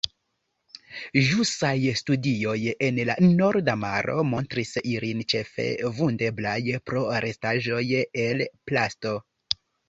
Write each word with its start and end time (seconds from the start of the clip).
Ĵusaj 1.25 1.73
studioj 1.99 2.55
en 2.87 2.97
la 3.09 3.15
Norda 3.25 3.75
Maro 3.81 4.15
montris 4.29 4.71
ilin 4.93 5.21
ĉefe 5.35 5.67
vundeblaj 5.99 6.57
pro 6.91 7.05
restaĵoj 7.27 7.85
el 8.25 8.43
plasto. 8.73 9.15